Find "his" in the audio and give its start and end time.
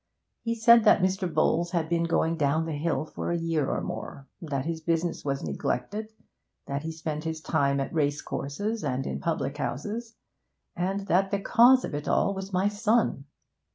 4.65-4.81, 7.23-7.39